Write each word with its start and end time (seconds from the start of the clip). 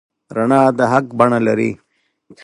رڼا 0.35 0.61
د 0.77 0.79
حق 0.91 1.05
بڼه 1.19 1.39
لري. 1.47 1.71